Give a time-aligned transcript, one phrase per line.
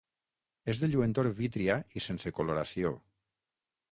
[0.71, 2.95] És de lluentor vítria i sense coloració.